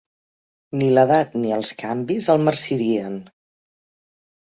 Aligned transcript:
Ni 0.79 0.87
l'edat 0.95 1.35
ni 1.43 1.53
els 1.59 1.75
canvis 1.83 2.33
el 2.37 2.43
marcirien. 2.49 3.25